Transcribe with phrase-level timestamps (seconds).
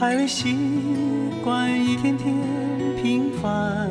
[0.00, 0.56] 还未习
[1.44, 2.34] 惯一天天
[3.02, 3.90] 平凡。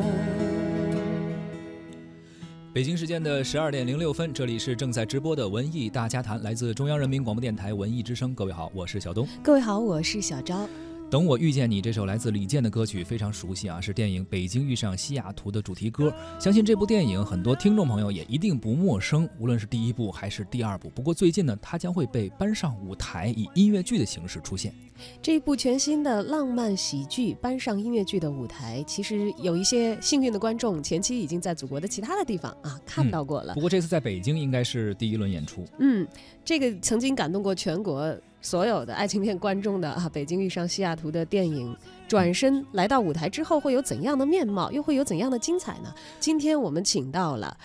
[2.73, 8.33] 北京时间的十二点零六分，这里是正在直播的文艺大家谈，来自中央人民广播电台文艺之声。
[8.33, 9.27] 各位好，我是小东。
[9.43, 10.67] 各位好，我是小昭。
[11.09, 16.13] 等我遇见你这首来自李健的歌曲非常熟悉啊，是电影《北京遇上西雅图》的主题歌。
[16.39, 20.87] 相信这部电影很多听众朋友也一定不陌生，无论是第一部还是第二部。
[20.89, 24.71] 不过最近呢，它将会被搬上舞台，以音乐剧的形式出现。
[25.19, 33.55] 这一部全新的浪漫喜剧搬上音乐剧的舞台，其实有一些幸运的观众前期已经在祖国的其他的地方啊看到过了。
[33.55, 35.65] 不过这次在北京应该是第一轮演出。
[35.79, 36.07] 嗯，
[36.45, 38.15] 这个曾经感动过全国。
[38.41, 41.75] 所有的爱情片观众的啊，《北京遇上西雅图》的电影，
[42.07, 45.93] 转身来到舞台之后会有怎样的面貌，又会有怎样的精彩呢？
[46.19, 47.55] 今天我们请到了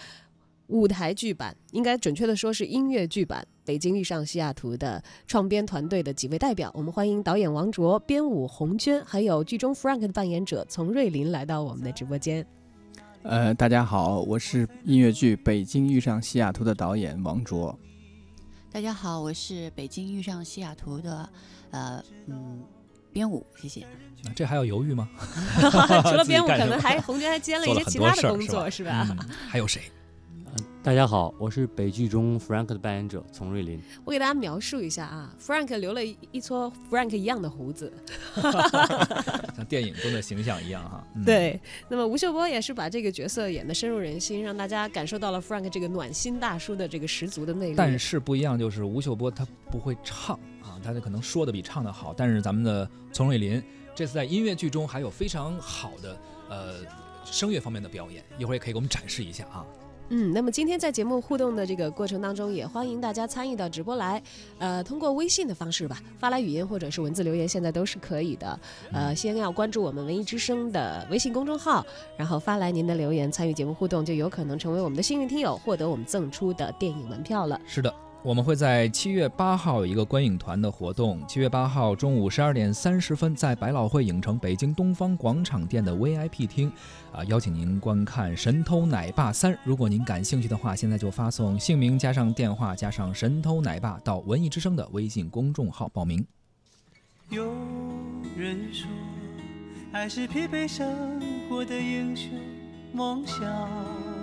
[0.67, 6.71] 舞台剧版，应该准确的说是音乐剧版《北京遇上西雅图》的创编团队的几位代表。
[6.75, 12.45] 我们欢迎导演王卓、编舞洪娟，还有剧中 Frank 的扮演者丛瑞林来到我们的直播间。
[13.23, 17.79] 呃，大家好，我是音乐剧《北京遇上西雅图》的导演王卓。
[18.75, 21.31] 大家好，我是北京遇上西雅图的，
[21.71, 22.61] 呃，嗯，
[23.13, 23.87] 编舞，谢谢。
[24.35, 25.09] 这还要犹豫吗？
[26.03, 29.07] 除了编舞，可能还红军还兼了一些其他的工作，是吧？
[29.49, 29.83] 还有谁？
[30.85, 33.81] 大家好，我是北剧中 Frank 的扮演者丛瑞林。
[34.05, 37.91] 我给大家描述一下啊，Frank 留了一撮 Frank 一样的胡子，
[39.57, 41.03] 像电影中的形象一样哈。
[41.25, 47.75] 对，那么吴秀波也是把这个角色演得深入人心，让大家感受到了 Frank 这个暖心大叔的这个十足的魅力。
[47.75, 52.13] 但是不一样就是吴秀波他不会唱啊，他可能说的比唱的好。
[52.15, 53.63] 但是咱们的丛瑞林
[53.95, 56.19] 这次在音乐剧中还有非常好的
[56.51, 56.75] 呃
[57.25, 59.65] 声乐方面的表演，一会儿也可以给我们展示一下啊。
[60.11, 64.23] 嗯，那么今天在节目互动的这个过程当中，也欢迎大家参与到直播来，
[64.59, 68.59] 呃，通过微信的方式吧，发来语音或者是文字留言，现在都是可以的。
[68.93, 71.85] 呃，先要关注我们文艺之声的微信公众号，
[72.17, 77.61] 然后发来您的留言，参与节目互动，就有可能成为我们的幸运听友，获得我们赠出的电影门票了。
[77.67, 77.93] 是的。
[78.25, 81.23] 我们会在七月八号有一个观影团的活动。
[81.29, 86.73] 七月八号中午十二点三十分，在百老汇影城北京东方广场店的 VIP 厅，
[87.13, 89.53] 啊，邀请您观看《神偷奶爸三》。
[89.63, 96.27] 如果您感兴趣的话，现在就发送姓名加上电话加上“神偷奶爸”到文艺之声的微信公众号报名。
[97.29, 97.45] 有
[98.39, 98.89] 人说，
[99.93, 101.21] 爱是疲惫生
[101.51, 102.31] 活的英雄
[102.95, 104.14] 梦想。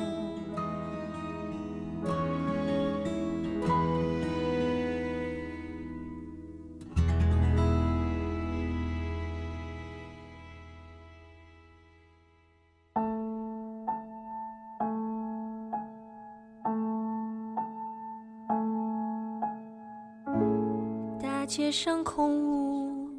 [21.52, 23.10] 街上空无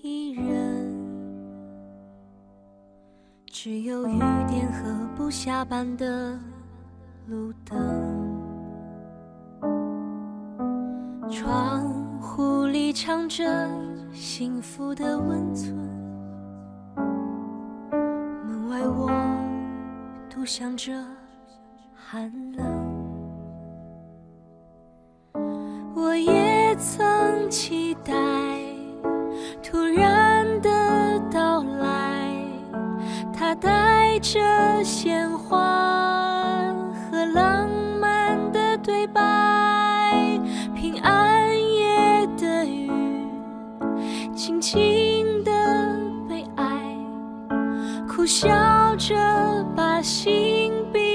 [0.00, 0.94] 一人，
[3.46, 6.38] 只有雨点和不下班的
[7.26, 7.76] 路灯。
[11.28, 11.82] 窗
[12.20, 13.68] 户里藏着
[14.12, 15.76] 幸福的温存，
[16.94, 19.10] 门外我
[20.32, 20.92] 独享着
[21.92, 22.79] 寒冷。
[27.50, 28.14] 期待
[29.60, 32.32] 突然的到来，
[33.36, 34.38] 他带着
[34.84, 36.72] 鲜花
[37.10, 37.68] 和浪
[38.00, 40.40] 漫的对白，
[40.76, 42.88] 平安夜的雨，
[44.32, 45.50] 轻轻的
[46.28, 46.96] 悲哀，
[48.08, 49.16] 苦笑着
[49.74, 51.09] 把心冰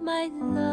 [0.00, 0.71] my love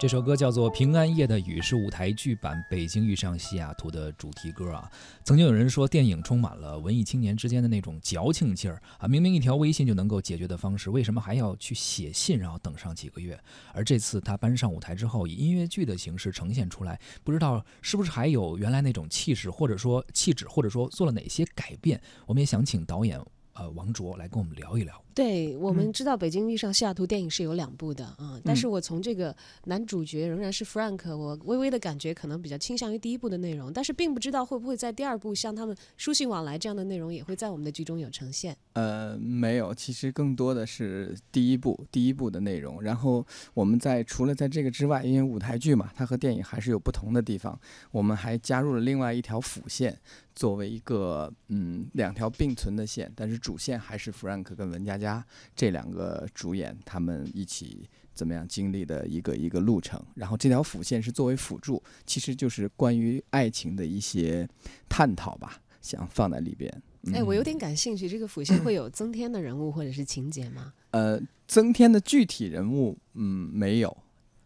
[0.00, 4.90] 这首歌叫做《平安夜的雨》，是舞台剧版《北京遇上西雅图》的主题歌啊。
[5.24, 13.38] 曾经有人说，电影充满了文艺青年之间的那种矫情劲儿啊，明明一条微信就能够解决的方式，为什么还要去写信，然后等上几个月？
[13.74, 22.00] 而这次他搬上舞台之后，以音乐剧的形式呈现出来，不知道是不是还有原来那种气势，或者说气质，或者说做了哪些改变？
[22.24, 23.20] 我们也想请导演
[23.52, 25.04] 呃王卓来跟我们聊一聊。
[25.20, 38.56] 对我们嗯知道《北京遇上西雅图》电影是有两部的啊，但是嗯我从这个男主角仍然是 Frank，我微微的感觉可能比较倾向于第一部的内容，但是并不知道会不会在第二部像他们书信往来这样的内容也会在我们的剧中有呈现。
[38.72, 42.82] 呃，没有，其实更多的是第一部第一部的内容。
[42.82, 49.98] 然后我们在除了在这个之外，因为舞台剧嘛，它和电影还是有不同的地方，我们还加入了另外一条辅线，
[50.34, 55.09] 作为一个嗯两条并存的线，但是主线还是 Frank 跟文佳佳
[55.56, 60.00] 这两个主演他们一起怎么样经历的一个一个路程。
[60.14, 64.48] 然后这条辅线是作为辅助，其实就是关于爱情的一些
[64.88, 66.70] 探讨吧，想放在里边。
[67.02, 70.74] 嗯哎，我有点感兴趣，这个辅线会有增添的人物或者是情节吗？
[70.90, 71.18] 呃，
[71.48, 73.96] 增添的具体人物，嗯，没有，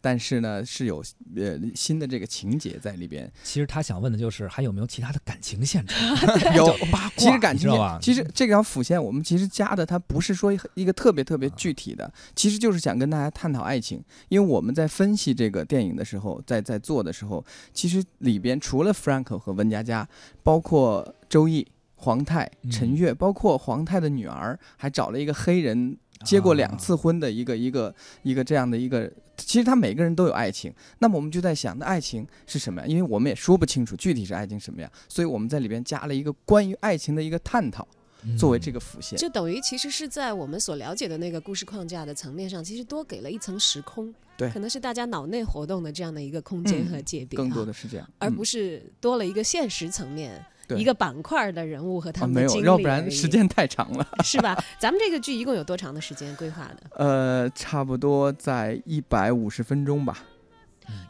[0.05, 1.03] 但是呢，是有
[1.35, 3.27] 呃新的这个情节在里边。
[3.43, 5.83] 其实他想问的就是还有没有其他的感情线？
[6.55, 7.99] 有八卦，其实感情线？
[7.99, 13.99] 其实这条辅线我们其实加的，它不是说一个特别特别具体的，其实就是想跟大家探讨爱情。
[14.29, 17.43] 因为我们在分析这个电影的时候，在在做的时候，
[17.73, 20.07] 其实里边除了 Frank 和温佳佳，
[20.43, 21.65] 包括周易、
[21.95, 25.97] 黄泰、陈嗯月，包括黄泰的女儿，还找了一个黑人。
[26.23, 27.93] 结过两次婚的一个一个
[28.23, 30.73] 一个这样的一个，其实他每个人都有爱情。
[30.99, 32.87] 那么我们就在想，那爱情是什么呀？
[32.87, 37.87] 因为我们也说不清楚具体是爱情什么样，所以我们在里边加了一个关于爱情的一个探讨，
[38.23, 39.17] 嗯作为这个辅线。
[39.17, 50.43] 就等于其实是在我们所了解的那个故事框架的层面上，其实多给了一层时空，对可能是大家脑内活动的这样的一个空间嗯和界别、更多啊的是这样，而不是、是多了一个现实层面。
[50.67, 54.07] 对一个板块的人物和他啊没有，们的经历、要不然时间太长了。
[54.23, 54.57] 是吧？
[54.79, 56.89] 咱们这个剧一共有多长的时间规划的？
[56.95, 60.23] 呃，差不多在一百五十分钟吧。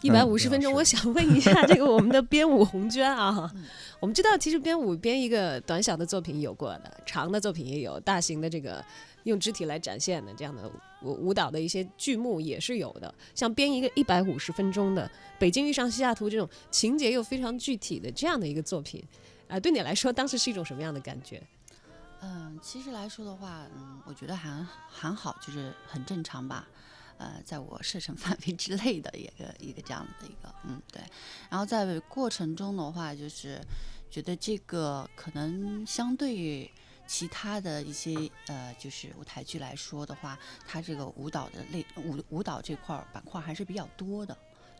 [0.01, 0.71] 一百五十分钟。
[0.71, 3.65] 是我想问一下，这个我们的编舞红娟啊 嗯，
[3.99, 8.81] 我们知道其实编舞编一个短小的作品有过的，长的作品也有，大型的这个
[9.23, 10.61] 用肢体来展现的这样的
[11.01, 13.13] 舞舞蹈的一些剧目也是有的。
[13.33, 15.05] 像编一个一百五十分钟的
[15.37, 19.03] 《北京遇上西雅图》这种情节又非常具体的这样的一个作品，
[19.47, 21.41] 啊、对你来说当时是一种什么样的感觉？
[22.21, 26.67] 嗯，其实来说的话，嗯，我觉得还还好，就是很正常吧。
[27.17, 31.01] 呃，在我射程 范围之内的一个一个这样的一个，嗯，对。
[31.49, 33.61] 然后在过程中的话，就是
[34.09, 36.69] 觉得这个可能相对于
[37.07, 40.37] 其他的一些呃，就是舞台剧来说的话，
[40.67, 44.35] 它这个舞蹈的类舞舞蹈这块板块还是比较多的。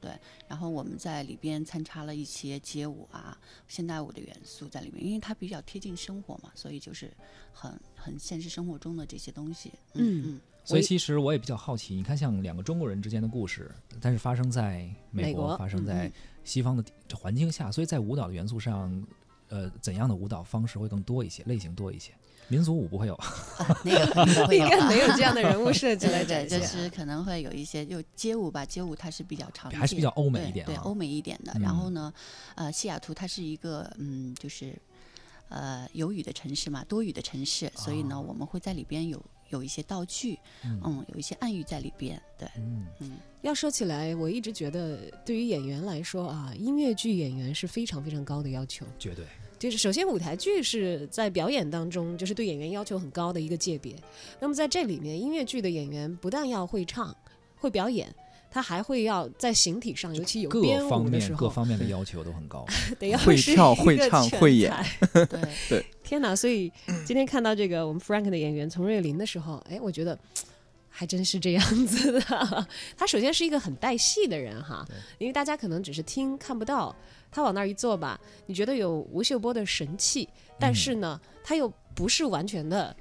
[0.06, 0.12] 对，
[0.48, 3.36] 然后我们在里边参插了一些街舞啊、
[3.68, 7.12] 现代舞的元素在里面，因为它比较贴近生活嘛，所以就是
[7.52, 9.72] 很很现实生活中的这些东西。
[9.96, 16.14] 嗯嗯所以其实我也比较好奇，你看像两个中国人之间的故事，但是发生在美美国国，发生在嗯
[16.44, 16.84] 西方的
[17.16, 19.04] 环境下，所以在舞蹈的元素上，
[19.48, 22.12] 呃，怎样的舞蹈方式会更多一些，类型多一些？
[22.48, 23.20] 民族舞不会有，
[23.64, 26.62] 啊，那个应该没有这样的人物设计来对对，展现。
[26.62, 31.52] 就是可能会有一些就街舞吧，街舞它是比较常见，还是比较欧美对对，一点啊欧美一点的。
[31.56, 32.14] 嗯然后呢，
[32.56, 34.76] 呃，西雅图它是一个嗯，就是
[35.50, 48.86] 呃有雨的城市嘛，多雨的城市，所以呢，哦我们会在里边有有一些道具，嗯嗯，有一些暗喻在里边，对，嗯，嗯要说起来，我一直觉得对于演员来说啊，音乐剧演员是非常非常高的要求。
[49.00, 49.26] 绝对。
[49.66, 53.96] 就是首先舞台剧是在表演当中，就是对演员要求很高的一个界别。
[54.40, 57.16] 那么在这里面，音乐剧的演员不但要会唱、
[57.56, 58.08] 会表演，
[58.52, 62.64] 他还会要在形体上，尤其有各编方舞的时候，面各方面的 要求都很高。
[63.00, 64.72] 得要会是一跳会个全唱会演
[65.12, 66.36] 对对，天哪！
[66.36, 66.72] 所以
[67.04, 70.16] 今天看到这个我们 Frank 的演员丛瑞林的时候，哎，我觉得
[70.98, 72.68] 还真是这样子的。
[72.96, 74.86] 他首先是一个很带戏的人哈，
[75.18, 76.96] 因为大家可能只是听看不到，
[77.30, 82.96] 他往那儿一坐吧，你觉得有吴秀波的神气，但是呢，他又不是完全的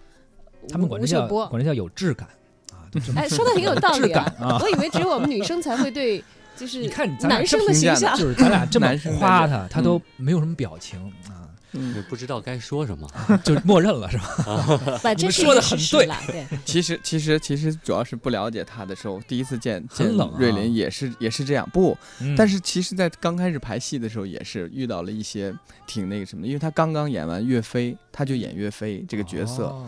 [0.68, 1.46] 他们管这叫吴秀波。
[1.46, 2.28] 管这叫有质感
[2.72, 6.22] 啊，哎，说的很有道理质感啊我以为只有我们女生才会对，
[6.56, 8.16] 就是你看男生的形象。
[8.18, 8.88] 就是咱俩 这么
[9.20, 11.43] 夸他，他都没有什么表情啊，
[11.74, 13.08] 嗯，不知道该说什么。
[13.44, 14.64] 就默认了是吧？
[15.02, 16.46] 不， 这是说一个得很对对。
[16.64, 21.68] 其实其实其实主要是不了解他的时候，第一次见见瑞林也是也是这样。
[21.72, 25.54] 不，嗯但是其实，在刚开始排戏的时候，也是遇到了一些
[25.86, 29.64] 挺那个什么，因为他刚刚演完岳飞，他就演岳飞这个角色。
[29.64, 29.86] 哦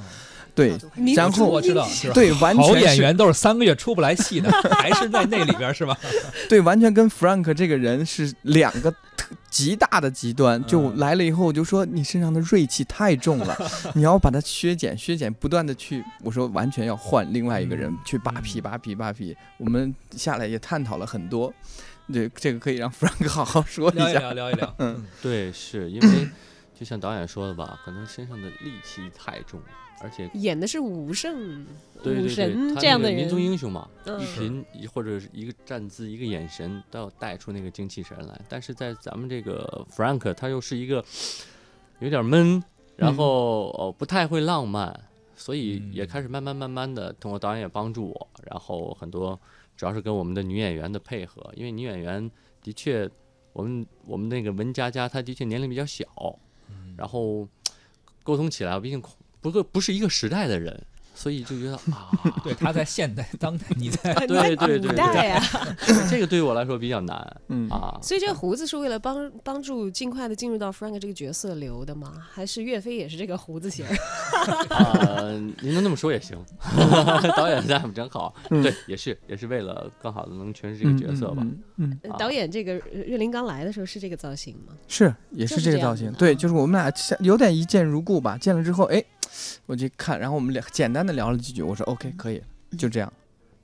[0.56, 2.10] 对，民然后我知道，是？
[2.14, 5.94] 对，完全是演员都是三个月出不来戏的， 还是在那里边是吧？
[6.48, 8.96] 对，完全跟 Frank 这个人是两个特
[9.50, 10.62] 极大的极端。
[10.66, 13.56] 就嗯来了以后，我就说你身上的锐气太重了，
[13.94, 19.36] 你要把它削减、削减，不断的去，我说完全要换另外一个人嗯去扒皮、嗯扒皮、扒皮。
[19.58, 21.52] 我们下来也探讨了很多，
[22.12, 24.04] 对，这个可以让 Frank 好好说一下。
[24.04, 24.74] 聊一聊，聊一聊。
[24.78, 26.28] 嗯，对，是因为
[26.78, 29.58] 就像导演说的吧，可能身上的戾气太重，
[30.02, 38.38] 而且演的是武圣、武对对对，他神这样的人民族，英雄嘛，嗯一颦一或者是一个站姿、一个眼神，都要带出那个精气神来。
[38.46, 41.02] 但是在咱们这个 Frank，他又是一个
[42.00, 42.62] 有点闷，
[42.94, 43.16] 然嗯。
[43.16, 45.00] 后哦不太会浪漫，
[45.34, 49.40] 所以也嗯开始慢慢慢慢的通过导演也帮助我，然后很多
[49.78, 52.30] 主要是跟我们的女演员的配合，因为女演员
[52.62, 53.08] 的确，
[53.54, 56.38] 我们我们那个文佳佳她的确年龄比较小，嗯
[56.96, 57.48] 然后
[58.22, 59.02] 沟通起来，毕竟
[59.40, 60.84] 不个不是一个时代的人，
[61.16, 62.10] 所以就觉得 啊，
[62.44, 65.42] 对，他在现代、当代，你在对 对对古代啊，
[66.08, 67.16] 这个对于我来说比较难
[67.48, 67.98] 嗯啊。
[68.02, 72.12] 所以这个胡子是为了帮帮助尽快的进入到 Frank 这个角色留的吗？
[72.30, 73.96] 还是岳飞也是这个胡子型儿？
[74.68, 75.30] 啊，
[75.62, 76.38] 您能那么说也行，
[77.36, 78.34] 导演家真好。
[78.50, 81.38] 嗯对，也是也是为了更好的能诠释这个角色吧。
[81.40, 84.74] 嗯嗯，啊呃导演这个呃岳林刚来的时候是这个造型吗？
[84.86, 86.12] 是也是是这个造型。
[86.12, 88.36] 对，就是我们俩像有点一见如故吧。
[88.36, 89.02] 见了之后，哎，
[89.66, 92.42] 我去看，然后我们聊简单的聊了几句，我说 OK 可以，
[92.78, 93.12] 就这样，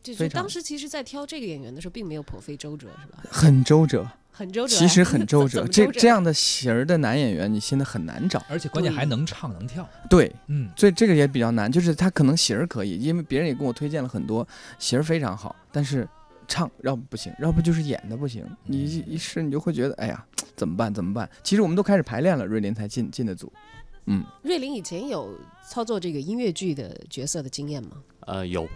[0.02, 3.18] 就就非常当时其实，在挑这个演员的时候，并没有颇费周折，是吧？
[3.30, 4.06] 很周折。
[4.34, 8.42] 很周折啊，其实很周折， 这这样的型儿的男演员，你现在很难找。
[8.48, 9.86] 而且关键还能唱能跳。
[10.08, 14.48] 对，嗯，所以这个也比较难，就是他可能型儿可以，因为别人也跟我推荐了很多
[14.78, 16.08] 型儿非常好，但是
[16.48, 18.42] 唱要不不行，要不就是演的不行。
[18.64, 20.24] 你一一试你就会觉得，哎呀，
[20.56, 20.92] 怎么办？
[20.92, 21.28] 怎么办？
[21.42, 23.52] 其实我们都开始排练了，瑞林才进进的组。
[24.06, 25.32] 嗯，瑞林以前有
[25.68, 28.02] 操作这个音乐剧的角色的经验吗？
[28.21, 28.68] 呃，有，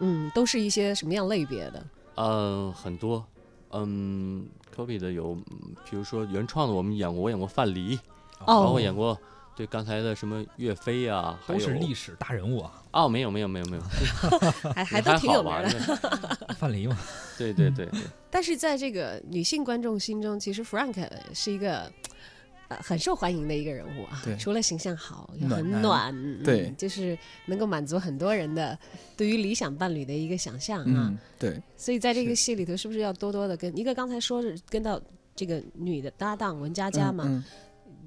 [0.00, 1.86] 嗯，都是一些什么样类别的？
[2.14, 3.24] 呃，很多，
[3.72, 7.98] 嗯，copy 的有，嗯比如说原创的，我们演过，我演过范蠡，
[8.38, 9.18] 然后哦我演过。
[9.56, 13.82] 对刚才的什么岳飞呀、还都是历史大人物啊，哦，没有没有没有没有，
[14.72, 15.70] 还还都挺有名的。
[16.56, 16.96] 范蠡嘛。
[17.36, 21.04] 对对对对，但是在这个女性观众心中，其实 Frank
[21.34, 21.92] 是一个。
[22.68, 28.78] 呃，很受欢迎的一个人物啊对，除了形象好，也很暖男暖，嗯对就是能够满足很多人的
[29.16, 31.08] 对于理想伴侣的一个想象啊。
[31.10, 35.00] 嗯，对，所以在这个戏里头，是不是要多多的跟一个刚才说是跟到
[35.34, 37.42] 这个女的搭档文佳佳嘛，嗯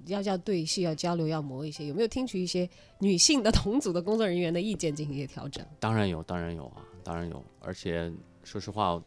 [0.07, 2.67] 要要对戏要交流要磨一些，有没有听取一些
[2.99, 5.63] 女性的同组的工作人员的意见进行一些调整？
[5.79, 7.43] 当然有，当然有啊，当然有。
[7.59, 8.11] 而且
[8.43, 9.01] 说实话，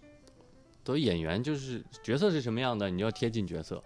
[0.84, 3.82] 作为演员，就是角色是什么样的，你就要贴近角色。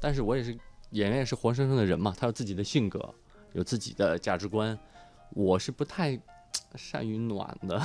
[0.00, 0.56] 但是我也是
[0.90, 3.14] 演员，也是活生生的人嘛，他有自己的性格，
[3.52, 4.78] 有自己的价值观。
[5.30, 6.18] 我是不太
[6.74, 7.78] 善于暖的，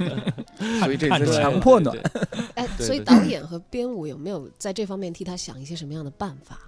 [0.80, 1.96] 所以这是强迫暖。
[2.54, 6.60] 哎，所以导演和编舞有没有在这方面替他想一些什么样的办法？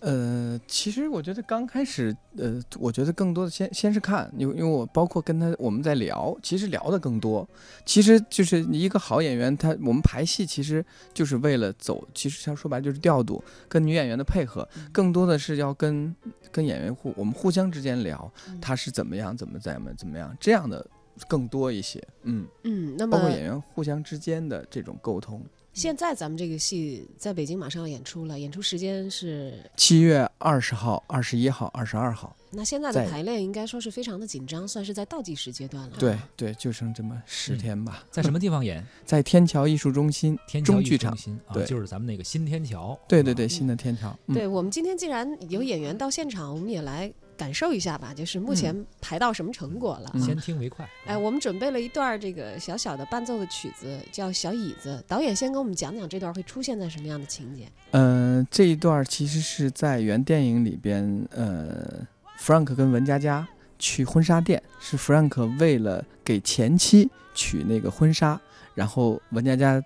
[0.00, 7.46] 呃，其实我觉得刚开始，呃，我觉得更多的先先是看，因为因为我包括跟他我们在聊，其实聊的更多，
[7.84, 16.14] 其实就是一个好演员，他我们排戏其实就是为了走，其实像说白了就是调度跟女演员的配合，更多的是要跟
[16.50, 20.84] 跟演员互我们互相之间聊，他是怎么样怎么怎么怎么样这样的
[21.28, 25.44] 更多一些，嗯，嗯，那么包括演员互相之间的这种沟通。
[25.72, 32.36] 现在咱们这个戏在北京马上要演出了，演出时间是七月二十号、二十一号、二十二号。
[32.52, 35.96] 那现在的排练应该说是非常的紧张，算是在倒计时阶段了。
[36.00, 38.04] 对，对，就剩这么十嗯天吧。
[38.10, 38.84] 在什么地方演？
[39.06, 41.16] 在天桥艺术中心天桥剧场。
[41.16, 42.88] 术中心啊，对就是咱们那个新天桥。
[42.88, 44.18] 啊对对对，新的天桥。
[44.26, 50.10] 嗯、对我们今天既然有演员到现场，我们也来感受一下吧，就是目前排到什么成果了。
[50.12, 50.86] 嗯先听为快。
[51.06, 55.02] 哎，我们准备了一段这个小小的伴奏的曲子，叫《小椅子》。
[55.08, 57.66] 导演先给我们讲讲这段会出现在什么样的情节？
[57.92, 62.06] 呃，这一段其实是在原电影里边，呃
[62.38, 68.38] ，Frank 跟文佳佳去婚纱店，是 Frank 为了给前妻取那个婚纱，
[68.74, 69.82] 然后文佳佳，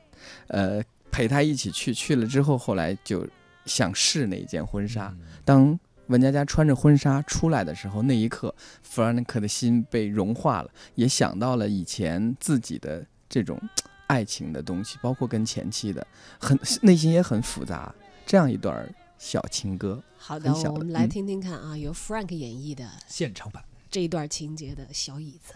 [0.48, 0.82] 呃，
[1.12, 3.24] 陪他一起去，去了之后，后来就
[3.64, 5.06] 想试那一件婚纱。
[5.06, 13.60] 嗯当文佳佳穿着婚纱出来的时候，那一刻，弗兰克的心被融化了，也想到了以前自己的这种
[14.06, 16.06] 爱情的东西，包括跟前妻的，
[16.38, 17.94] 很内心也很复杂。
[18.26, 23.62] 这样一段小情歌，好的，的我们来嗯听听看啊，由 Frank 演绎的现场版。
[23.90, 25.54] 这一段情节的小椅子。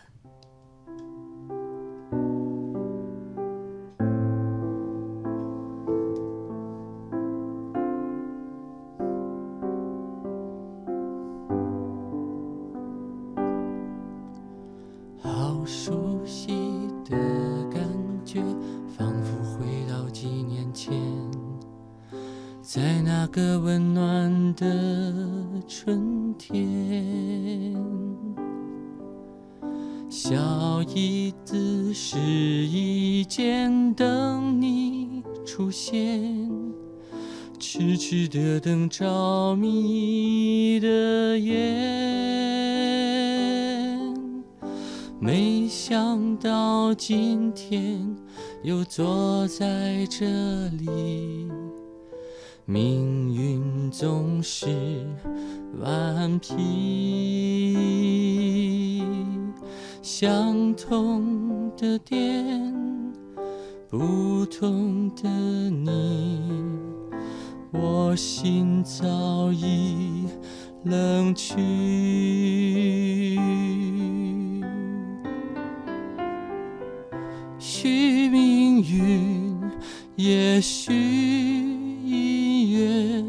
[35.59, 36.41] 出现，
[37.59, 41.59] 痴痴的等着迷的眼。
[45.19, 48.17] 没想到今天
[48.63, 50.25] 又坐在这
[50.69, 51.51] 里，
[52.65, 54.69] 命运总是
[55.81, 57.75] 顽皮。
[60.01, 63.08] 相同的点，
[63.91, 65.27] 不同的
[65.71, 65.89] 你，
[67.73, 70.27] 我心早已
[70.85, 71.57] 冷去。
[77.59, 79.59] 许命运，
[80.17, 83.27] 也许姻缘，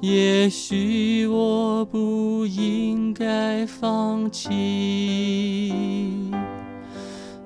[0.00, 5.72] 也许我不应该放弃。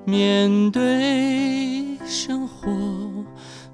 [0.03, 1.50] 面对，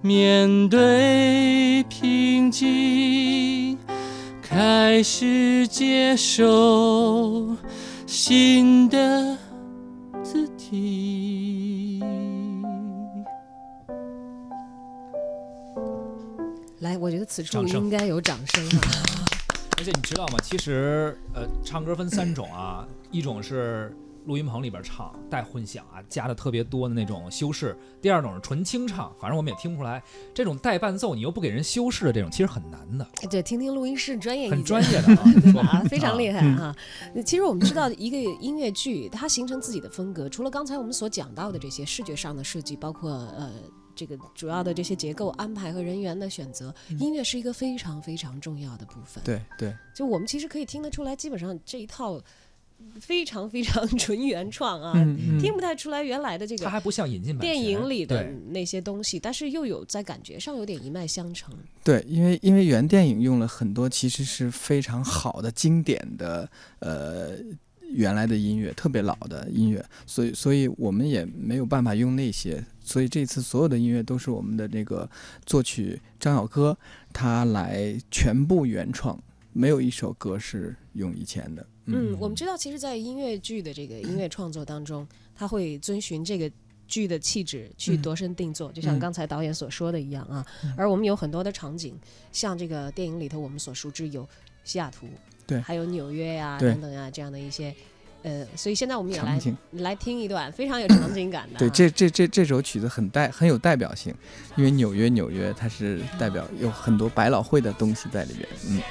[0.08, 3.78] 面对平静，
[4.42, 7.54] 开始接受
[8.06, 9.38] 新的
[10.24, 12.02] 自己。
[16.80, 18.80] 来，我觉得此处应该有掌声啊！
[19.78, 20.40] 而且你知道吗？
[20.42, 23.94] 其实呃，唱歌分三种啊，一种是
[24.28, 27.70] 录音棚里边唱带混响啊，加的特别多的那种修饰；
[28.02, 30.04] 第二种是纯清唱，反正我们也听不出来。
[30.34, 35.84] 这种带伴奏，你又不给人修饰的这种，其实很难的，对，听听录音室专业很专业的啊，对吧？
[35.90, 36.76] 非常啊厉害哈、
[37.26, 43.54] 其实我们知道，一个音乐剧它形成自己的风格，除了刚才我们所讲到的这些视觉上的设计，包括呃
[43.96, 52.22] 这个主要的这些结构安排和人员的选择，音乐是一个非常非常重要的部分。，对对，就我们其实可以听得出来，基本上这一套
[53.00, 54.94] 非常非常 纯原创啊，
[55.40, 56.66] 听不太出来原来的这个。
[56.66, 61.54] 它还不像引进版电影里的那些东西，但是又有在感觉上有点一脉相承。
[61.84, 67.32] 对，因为因为原电影用了很多其实是非常好的经典的呃
[67.92, 75.10] 原来的音乐，特别老的音乐，所以所以我们也没有办法用那些，所以这次所有的音乐都是我们的这个
[75.46, 76.78] 作曲张小歌
[77.14, 79.18] 他来全部原创，
[79.54, 81.66] 没有一首歌是用以前的。
[81.88, 86.52] 嗯，我们知道，其实，在音乐剧的这个音乐 创作当中，他会遵循这个
[86.86, 90.46] 剧的气质去嗯度身定做，就像嗯刚才导演所说的一样啊。
[90.64, 91.98] 嗯而我们有很多的场景，
[92.32, 94.28] 像这个电影里头我们所熟知有
[94.66, 95.08] 西雅图，
[95.46, 97.74] 对还有纽约呀、对等等呀这样的一些，
[98.24, 99.40] 呃，所以现在我们也来。
[99.72, 101.60] 来听一段非常有场景感的、啊。
[101.60, 104.14] 对，这这这这首曲子很代很有代表性，
[104.58, 108.48] 因为纽约纽约它是代表有很多百老汇的东西在里边。
[108.68, 108.82] 嗯。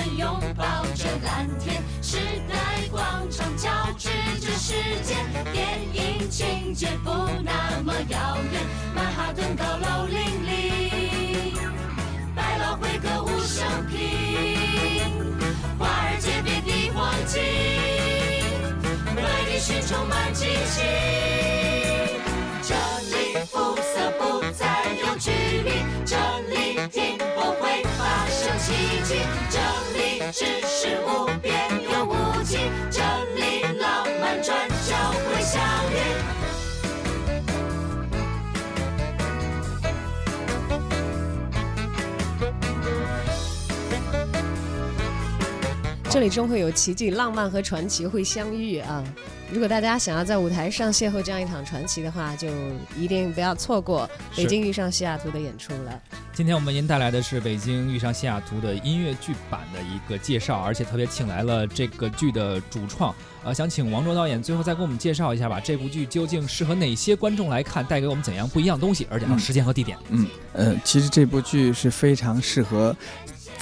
[0.00, 2.16] 拥抱着蓝天，时
[2.48, 4.08] 代广场交织
[4.40, 5.16] 着时间，
[5.52, 7.10] 电影情节不
[7.42, 8.62] 那么遥远，
[8.94, 11.54] 曼哈顿高楼林立，
[12.34, 13.98] 百老汇歌舞升平，
[15.78, 17.42] 华尔街遍地黄金，
[19.16, 21.51] 外地是充满激情。
[30.32, 31.54] 里只是无边
[31.92, 32.56] 又无际，
[32.90, 33.02] 这
[33.36, 34.96] 里浪漫转角
[35.28, 35.96] 会相遇。
[46.08, 49.04] 这里终会有奇迹、浪漫和传奇会相遇啊！
[49.50, 52.48] 如果大家想要在舞台上邂逅这样一场传奇的话，就
[52.96, 56.02] 一定不要错过北京遇上西雅图的演出了。
[56.34, 63.14] 今天我们为您带来的是北京遇上西雅图的音乐剧版的一个介绍，而且特别请来了这个剧的主创，
[63.44, 69.98] 呃，想请王卓导演最后再给我们介绍一下吧，这部剧究竟适合哪些观众来看，带给我们怎样不一样东西，而且还有时间和地点。
[70.08, 72.96] 嗯，呃，其实这部剧是非常适合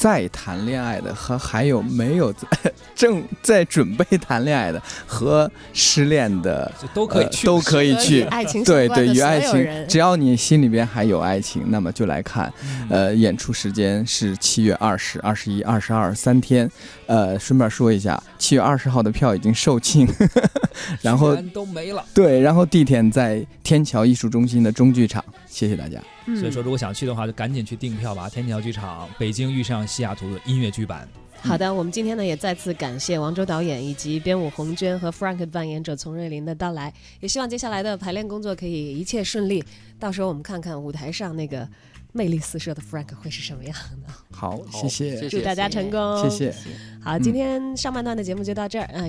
[0.01, 2.49] 在谈恋爱的和还有没有在
[2.97, 8.23] 正在准备谈恋爱的和失恋的都可以去，呃都可以去。
[8.23, 12.51] 爱情对对，与爱情，只要你心里边还有爱情，那么就来看。
[12.63, 16.71] 嗯呃，演出时间是七月二十、二十一、二十二三天。
[17.07, 20.09] 呃，顺便说一下，七月二十号的票已经售罄，
[21.03, 22.03] 然后全都没了。
[22.15, 25.23] 对，然后地点在天桥艺术中心的中剧场。
[25.47, 25.99] 谢谢大家。
[26.26, 28.28] 嗯所以说，如果想去的话，就赶紧去订票吧。
[28.28, 31.09] 天桥剧场，北京遇上西雅图的音乐剧版。
[31.42, 39.64] 好的，我们今天呢也再次感谢王周导演以及编舞红娟和 Frank 的扮演者丛瑞林的到来，也希望接下来的排练工作可以一切顺利。
[39.98, 41.66] 到时候我们看看舞台上那个
[42.12, 43.74] 魅力四射的 Frank 会是什么样
[44.06, 44.12] 的？
[44.30, 46.54] 好，谢谢，谢祝大家成功，谢谢。
[47.02, 49.09] 好，今天上半段的节目就到这儿，嗯、